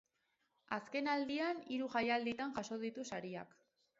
[0.77, 3.57] Azken aldian hiru jaialditan jaso ditu sariak.